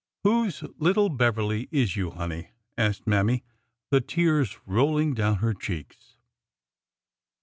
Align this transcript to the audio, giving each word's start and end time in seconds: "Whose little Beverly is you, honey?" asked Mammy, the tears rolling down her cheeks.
"Whose 0.23 0.63
little 0.79 1.09
Beverly 1.09 1.67
is 1.69 1.95
you, 1.95 2.09
honey?" 2.09 2.49
asked 2.75 3.05
Mammy, 3.05 3.43
the 3.91 4.01
tears 4.01 4.57
rolling 4.65 5.13
down 5.13 5.35
her 5.35 5.53
cheeks. 5.53 6.17